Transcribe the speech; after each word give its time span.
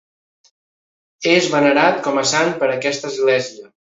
És 1.33 1.51
venerat 1.51 2.01
com 2.09 2.19
a 2.21 2.25
sant 2.31 2.51
per 2.63 2.73
aquesta 2.79 3.11
església. 3.13 3.71